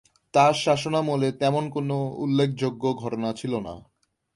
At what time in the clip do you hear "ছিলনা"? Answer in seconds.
3.33-3.73